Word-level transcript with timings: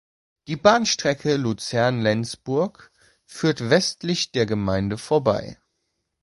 Die 0.47 0.55
Bahnstrecke 0.55 1.35
Luzern-Lenzburg 1.37 2.91
führt 3.27 3.69
westlich 3.69 4.31
der 4.31 4.47
Gemeinde 4.47 4.97
vorbei. 4.97 5.59